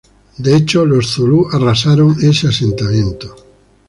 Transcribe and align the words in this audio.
De 0.39 0.55
hecho, 0.55 0.83
los 0.83 1.11
zulú 1.13 1.47
arrasaron 1.51 2.15
con 2.15 2.27
ese 2.27 2.47
asentamiento. 2.47 3.35